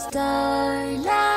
[0.00, 1.29] starlight.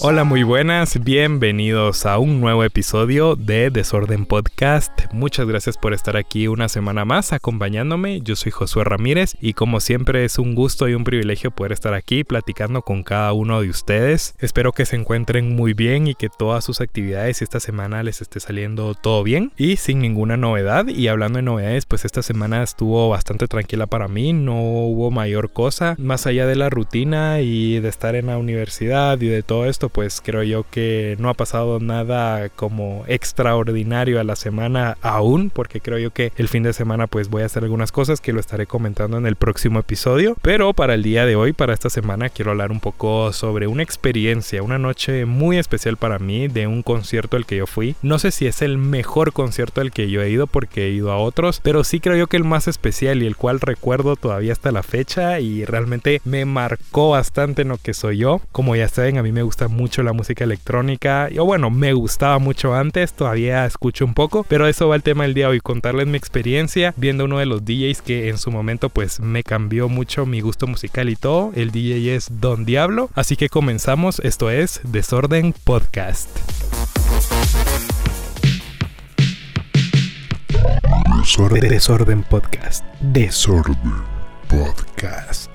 [0.00, 4.92] Hola, muy buenas, bienvenidos a un nuevo episodio de Desorden Podcast.
[5.12, 8.20] Muchas gracias por estar aquí una semana más acompañándome.
[8.20, 11.94] Yo soy Josué Ramírez y como siempre es un gusto y un privilegio poder estar
[11.94, 14.34] aquí platicando con cada uno de ustedes.
[14.40, 18.40] Espero que se encuentren muy bien y que todas sus actividades esta semana les esté
[18.40, 20.86] saliendo todo bien y sin ninguna novedad.
[20.88, 25.52] Y hablando de novedades, pues esta semana estuvo bastante tranquila para mí, no hubo mayor
[25.52, 29.66] cosa más allá de la rutina y de estar en la universidad y de todo
[29.66, 35.50] esto, pues creo yo que no ha pasado nada como extraordinario a la semana aún,
[35.50, 38.32] porque creo yo que el fin de semana pues voy a hacer algunas cosas que
[38.32, 40.36] lo estaré comentando en el próximo episodio.
[40.42, 43.82] Pero para el día de hoy, para esta semana, quiero hablar un poco sobre una
[43.82, 47.94] experiencia, una noche muy especial para mí de un concierto al que yo fui.
[48.02, 51.12] No sé si es el mejor concierto al que yo he ido porque he ido
[51.12, 54.52] a otros, pero sí creo yo que el más especial y el cual recuerdo todavía
[54.52, 58.40] hasta la fecha y realmente me marcó bastante en lo que soy yo.
[58.52, 61.28] Como ya saben, a mí me gusta mucho la música electrónica.
[61.38, 65.24] O bueno, me gustaba mucho antes, todavía escucho un poco, pero eso va el tema
[65.24, 68.50] del día de hoy, contarles mi experiencia viendo uno de los DJs que en su
[68.50, 71.52] momento pues me cambió mucho mi gusto musical y todo.
[71.54, 76.28] El DJ es Don Diablo, así que comenzamos, esto es Desorden Podcast.
[81.18, 82.84] Desorden, Desorden Podcast.
[83.00, 83.76] Desorden
[84.48, 85.47] Podcast.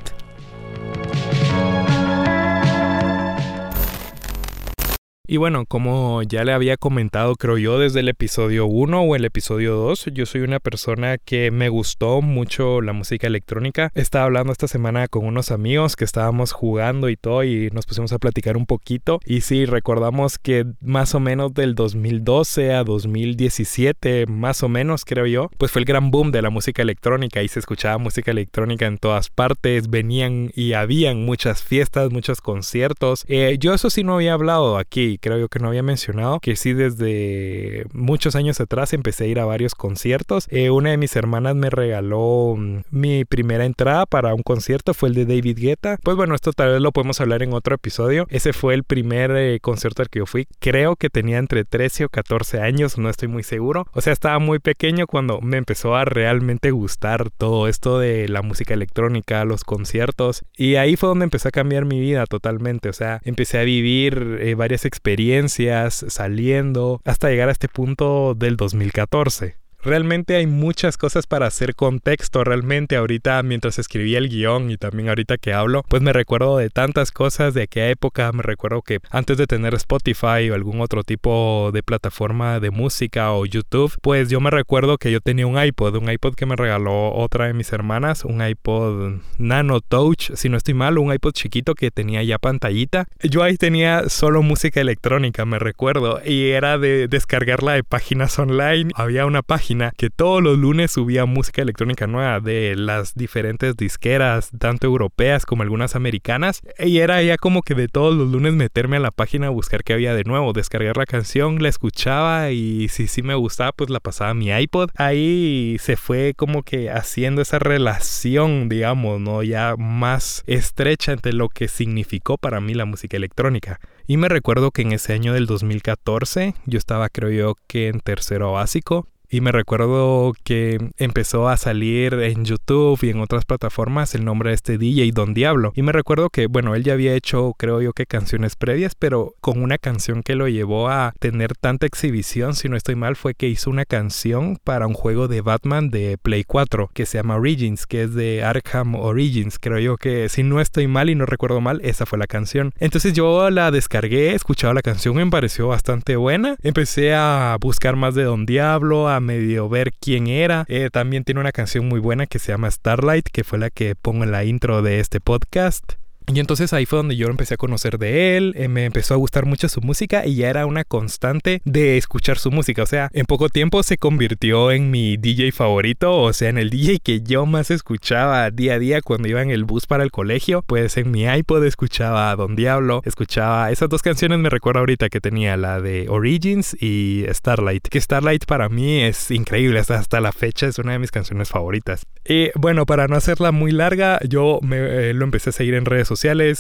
[5.26, 9.24] Y bueno, como ya le había comentado, creo yo, desde el episodio 1 o el
[9.24, 13.90] episodio 2, yo soy una persona que me gustó mucho la música electrónica.
[13.96, 18.12] Estaba hablando esta semana con unos amigos que estábamos jugando y todo y nos pusimos
[18.12, 19.22] a platicar un poquito.
[19.26, 25.26] Y sí, recordamos que más o menos del 2012 a 2017, más o menos creo
[25.26, 28.88] yo, pues fue el gran boom de la música electrónica y se escuchaba música electrónica
[28.88, 33.24] en todas partes, venían y habían muchas fiestas, muchos conciertos.
[33.30, 36.56] Eh, yo eso sí no había hablado aquí creo yo que no había mencionado, que
[36.56, 40.48] sí desde muchos años atrás empecé a ir a varios conciertos.
[40.50, 45.10] Eh, una de mis hermanas me regaló mm, mi primera entrada para un concierto, fue
[45.10, 45.98] el de David Guetta.
[46.04, 48.26] Pues bueno, esto tal vez lo podemos hablar en otro episodio.
[48.30, 50.48] Ese fue el primer eh, concierto al que yo fui.
[50.60, 53.88] Creo que tenía entre 13 o 14 años, no estoy muy seguro.
[53.94, 58.42] O sea, estaba muy pequeño cuando me empezó a realmente gustar todo esto de la
[58.42, 60.44] música electrónica, los conciertos.
[60.58, 62.90] Y ahí fue donde empezó a cambiar mi vida totalmente.
[62.90, 68.36] O sea, empecé a vivir eh, varias experiencias experiencias, saliendo, hasta llegar a este punto
[68.36, 69.58] del 2014.
[69.84, 72.46] Realmente hay muchas cosas para hacer contexto.
[72.46, 76.70] Realmente ahorita mientras escribía el guion y también ahorita que hablo, pues me recuerdo de
[76.70, 78.32] tantas cosas de aquella época.
[78.32, 83.34] Me recuerdo que antes de tener Spotify o algún otro tipo de plataforma de música
[83.34, 86.56] o YouTube, pues yo me recuerdo que yo tenía un iPod, un iPod que me
[86.56, 91.34] regaló otra de mis hermanas, un iPod Nano Touch, si no estoy mal, un iPod
[91.34, 93.08] chiquito que tenía ya pantallita.
[93.22, 98.92] Yo ahí tenía solo música electrónica, me recuerdo, y era de descargarla de páginas online.
[98.96, 104.52] Había una página que todos los lunes subía música electrónica nueva de las diferentes disqueras,
[104.58, 106.62] tanto europeas como algunas americanas.
[106.80, 109.84] Y era ya como que de todos los lunes meterme a la página a buscar
[109.84, 113.90] qué había de nuevo, descargar la canción, la escuchaba y si sí me gustaba, pues
[113.90, 114.90] la pasaba a mi iPod.
[114.96, 119.44] Ahí se fue como que haciendo esa relación, digamos, ¿no?
[119.44, 123.80] Ya más estrecha entre lo que significó para mí la música electrónica.
[124.06, 128.02] Y me recuerdo que en ese año del 2014, yo estaba creo yo que en
[128.02, 134.14] tercero básico, y me recuerdo que empezó a salir en YouTube y en otras plataformas
[134.14, 135.74] el nombre de este DJ Don Diablo.
[135.76, 139.34] Y me recuerdo que, bueno, él ya había hecho, creo yo que canciones previas, pero
[139.42, 143.34] con una canción que lo llevó a tener tanta exhibición, si no estoy mal, fue
[143.34, 147.38] que hizo una canción para un juego de Batman de Play 4 que se llama
[147.38, 149.58] Origins, que es de Arkham Origins.
[149.58, 152.72] Creo yo que, si no estoy mal y no recuerdo mal, esa fue la canción.
[152.78, 156.56] Entonces yo la descargué, escuchaba la canción, me pareció bastante buena.
[156.62, 160.66] Empecé a buscar más de Don Diablo, a medio ver quién era.
[160.68, 163.96] Eh, también tiene una canción muy buena que se llama Starlight, que fue la que
[163.96, 165.94] pongo en la intro de este podcast.
[166.32, 169.18] Y entonces ahí fue donde yo empecé a conocer de él, eh, me empezó a
[169.18, 172.84] gustar mucho su música y ya era una constante de escuchar su música.
[172.84, 176.70] O sea, en poco tiempo se convirtió en mi DJ favorito, o sea, en el
[176.70, 180.12] DJ que yo más escuchaba día a día cuando iba en el bus para el
[180.12, 180.64] colegio.
[180.66, 185.10] Pues en mi iPod escuchaba a Don Diablo, escuchaba esas dos canciones, me recuerdo ahorita
[185.10, 187.88] que tenía la de Origins y Starlight.
[187.88, 191.50] Que Starlight para mí es increíble, hasta, hasta la fecha es una de mis canciones
[191.50, 192.06] favoritas.
[192.26, 195.86] Y bueno, para no hacerla muy larga, yo me, eh, lo empecé a seguir en
[195.86, 196.13] redes sociales,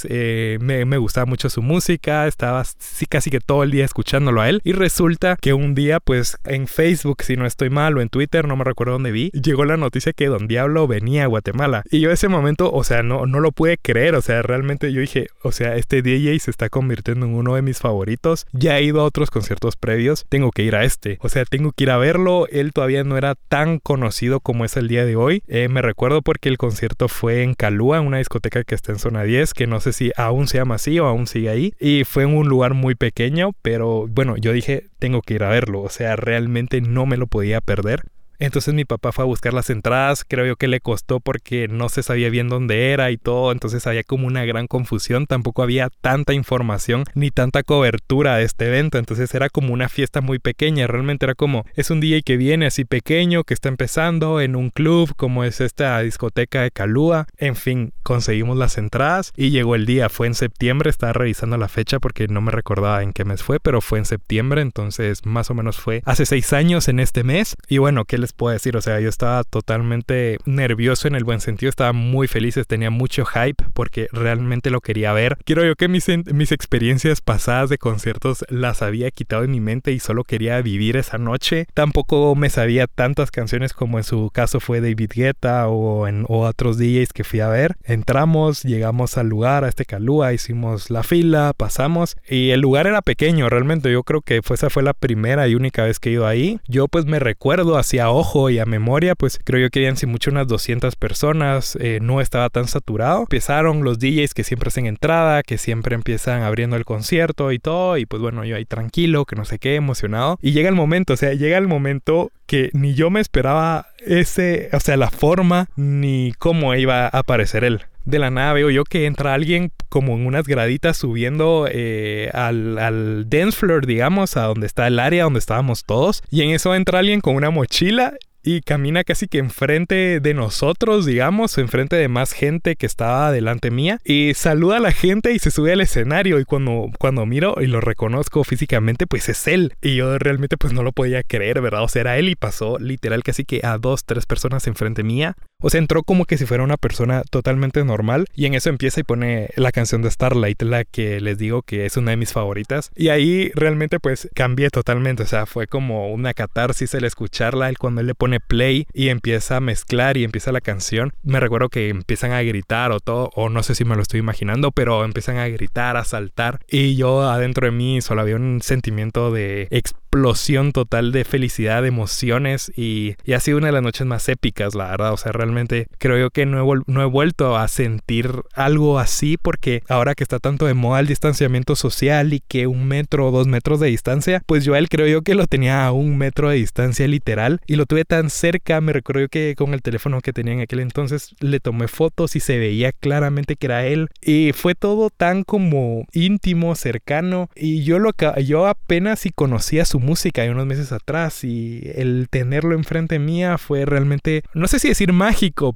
[0.09, 2.63] eh, me, gustaba mucho su música, estaba
[3.09, 4.61] casi que todo el día escuchándolo a él.
[4.63, 8.47] Y resulta que un día pues en Facebook, si no estoy mal, o en Twitter,
[8.47, 11.83] no me recuerdo dónde vi, llegó la noticia que Don Diablo venía a Guatemala.
[11.89, 15.01] Y yo ese momento, o sea, no, no lo pude creer, o sea, realmente yo
[15.01, 18.83] dije, o sea, este DJ se está convirtiendo en uno de mis favoritos, ya he
[18.83, 21.91] ido a otros conciertos previos, tengo que ir a este, o sea, tengo que ir
[21.91, 25.67] a verlo, él todavía no era tan conocido como es el día de hoy, eh,
[25.69, 29.42] me recuerdo porque el concierto fue en Calúa, una discoteca que está en zona 10,
[29.51, 32.37] que no sé si aún se llama así o aún sigue ahí, y fue en
[32.37, 36.15] un lugar muy pequeño, pero bueno, yo dije, tengo que ir a verlo, o sea,
[36.15, 38.03] realmente no me lo podía perder.
[38.39, 41.89] Entonces mi papá fue a buscar las entradas, creo yo que le costó porque no
[41.89, 45.89] se sabía bien dónde era y todo, entonces había como una gran confusión, tampoco había
[46.01, 50.87] tanta información ni tanta cobertura de este evento, entonces era como una fiesta muy pequeña,
[50.87, 54.69] realmente era como, es un DJ que viene así pequeño, que está empezando en un
[54.69, 59.85] club como es esta discoteca de Calúa, en fin, conseguimos las entradas y llegó el
[59.85, 63.43] día, fue en septiembre, estaba revisando la fecha porque no me recordaba en qué mes
[63.43, 67.23] fue, pero fue en septiembre, entonces más o menos fue hace seis años en este
[67.23, 68.75] mes y bueno, ¿qué les puedo decir?
[68.75, 73.25] O sea, yo estaba totalmente nervioso en el buen sentido, estaba muy feliz, tenía mucho
[73.25, 75.37] hype porque realmente lo quería ver.
[75.45, 79.91] Quiero yo que mis, mis experiencias pasadas de conciertos las había quitado de mi mente
[79.91, 81.67] y solo quería vivir esa noche.
[81.73, 86.77] Tampoco me sabía tantas canciones como en su caso fue David Guetta o en otros
[86.77, 87.75] DJs que fui a ver.
[87.83, 93.01] Entramos, llegamos al lugar, a este Calúa, hicimos la fila, pasamos y el lugar era
[93.01, 96.27] pequeño, realmente yo creo que esa fue la primera y única vez que he ido
[96.27, 96.59] ahí.
[96.67, 100.05] Yo pues me recuerdo hacia ojo y a memoria, pues creo yo que habían si
[100.05, 103.21] mucho unas 200 personas, eh, no estaba tan saturado.
[103.21, 107.97] Empezaron los DJs que siempre hacen entrada, que siempre empiezan abriendo el concierto y todo,
[107.97, 110.37] y pues bueno, yo ahí tranquilo, que no sé qué, emocionado.
[110.41, 114.69] Y llega el momento, o sea, llega el momento que ni yo me esperaba ese,
[114.73, 118.83] o sea, la forma ni cómo iba a aparecer él de la nada veo yo
[118.83, 124.43] que entra alguien como en unas graditas subiendo eh, al, al dance floor, digamos, a
[124.43, 126.23] donde está el área donde estábamos todos.
[126.29, 128.13] Y en eso entra alguien con una mochila
[128.43, 133.71] y camina casi que enfrente de nosotros, digamos, enfrente de más gente que estaba delante
[133.71, 137.55] mía y saluda a la gente y se sube al escenario y cuando, cuando miro
[137.61, 141.61] y lo reconozco físicamente, pues es él y yo realmente pues no lo podía creer,
[141.61, 141.83] ¿verdad?
[141.83, 145.35] O sea, era él y pasó literal casi que a dos, tres personas enfrente mía.
[145.63, 148.99] O sea, entró como que si fuera una persona totalmente normal y en eso empieza
[148.99, 152.33] y pone la canción de Starlight, la que les digo que es una de mis
[152.33, 152.91] favoritas.
[152.97, 157.77] Y ahí realmente pues cambié totalmente, o sea, fue como una catarsis el escucharla, el
[157.77, 161.69] cuando él le pone play y empieza a mezclar y empieza la canción, me recuerdo
[161.69, 165.05] que empiezan a gritar o todo, o no sé si me lo estoy imaginando, pero
[165.05, 169.69] empiezan a gritar, a saltar y yo adentro de mí solo había un sentimiento de
[169.71, 174.27] explosión total de felicidad, de emociones y, y ha sido una de las noches más
[174.27, 175.52] épicas, la verdad, o sea, realmente
[175.97, 180.23] creo yo que no he, no he vuelto a sentir algo así porque ahora que
[180.23, 183.87] está tanto de moda el distanciamiento social y que un metro o dos metros de
[183.87, 187.07] distancia, pues yo a él creo yo que lo tenía a un metro de distancia
[187.07, 190.61] literal y lo tuve tan cerca, me recuerdo que con el teléfono que tenía en
[190.61, 194.09] aquel entonces le tomé fotos y se veía claramente que era él.
[194.21, 197.49] Y fue todo tan como íntimo, cercano.
[197.55, 198.11] Y yo, lo,
[198.43, 203.57] yo apenas si conocía su música de unos meses atrás y el tenerlo enfrente mía
[203.57, 205.13] fue realmente, no sé si decir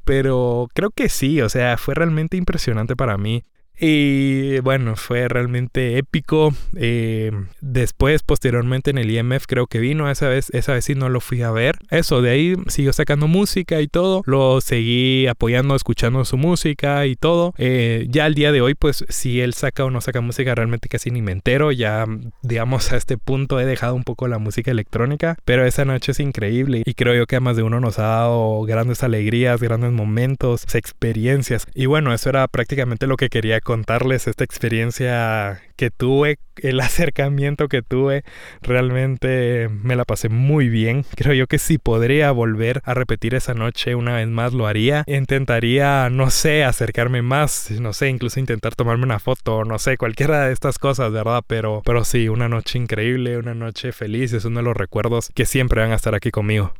[0.03, 3.43] pero creo que sí, o sea, fue realmente impresionante para mí.
[3.79, 6.53] Y bueno, fue realmente épico.
[6.75, 7.31] Eh,
[7.61, 11.19] después, posteriormente en el IMF creo que vino, esa vez, esa vez sí no lo
[11.19, 11.77] fui a ver.
[11.91, 14.23] Eso, de ahí siguió sacando música y todo.
[14.25, 17.53] Lo seguí apoyando, escuchando su música y todo.
[17.57, 20.89] Eh, ya al día de hoy, pues si él saca o no saca música, realmente
[20.89, 21.71] casi ni me entero.
[21.71, 22.05] Ya,
[22.41, 25.37] digamos, a este punto he dejado un poco la música electrónica.
[25.45, 28.03] Pero esa noche es increíble y creo yo que a más de uno nos ha
[28.03, 31.67] dado grandes alegrías, grandes momentos, experiencias.
[31.75, 37.67] Y bueno, eso era prácticamente lo que quería contarles esta experiencia que tuve, el acercamiento
[37.67, 38.23] que tuve.
[38.61, 41.03] Realmente me la pasé muy bien.
[41.17, 45.03] Creo yo que si podría volver a repetir esa noche una vez más lo haría.
[45.05, 50.47] Intentaría, no sé, acercarme más, no sé, incluso intentar tomarme una foto, no sé, cualquiera
[50.47, 51.43] de estas cosas, ¿verdad?
[51.45, 55.45] Pero, pero sí, una noche increíble, una noche feliz, es uno de los recuerdos que
[55.45, 56.73] siempre van a estar aquí conmigo.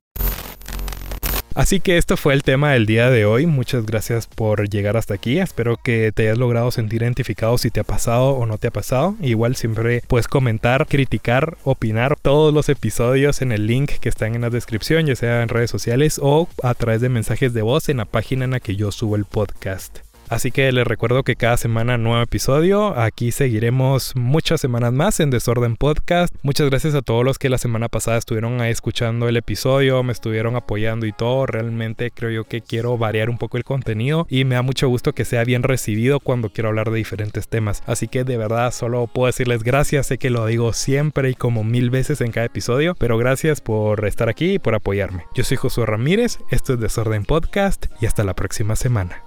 [1.57, 3.47] Así que esto fue el tema del día de hoy.
[3.47, 5.39] Muchas gracias por llegar hasta aquí.
[5.39, 8.71] Espero que te hayas logrado sentir identificado si te ha pasado o no te ha
[8.71, 9.15] pasado.
[9.21, 14.41] Igual siempre puedes comentar, criticar, opinar todos los episodios en el link que están en
[14.41, 17.97] la descripción, ya sea en redes sociales o a través de mensajes de voz en
[17.97, 20.06] la página en la que yo subo el podcast.
[20.29, 22.97] Así que les recuerdo que cada semana nuevo episodio.
[22.99, 26.33] Aquí seguiremos muchas semanas más en Desorden Podcast.
[26.41, 30.11] Muchas gracias a todos los que la semana pasada estuvieron ahí escuchando el episodio, me
[30.11, 31.45] estuvieron apoyando y todo.
[31.45, 35.13] Realmente creo yo que quiero variar un poco el contenido y me da mucho gusto
[35.13, 37.81] que sea bien recibido cuando quiero hablar de diferentes temas.
[37.85, 40.07] Así que de verdad solo puedo decirles gracias.
[40.07, 44.05] Sé que lo digo siempre y como mil veces en cada episodio, pero gracias por
[44.05, 45.23] estar aquí y por apoyarme.
[45.35, 49.26] Yo soy Josué Ramírez, esto es Desorden Podcast y hasta la próxima semana.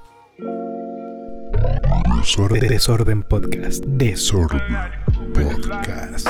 [2.20, 3.84] Desorden, Desorden Podcast.
[3.86, 4.60] Desorden
[5.34, 6.28] Podcast.